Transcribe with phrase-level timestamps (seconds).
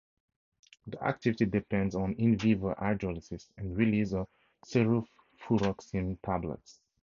[0.87, 4.29] The activity depends on "in vivo" hydrolysis and release of
[4.65, 6.81] cefuroxime tablets.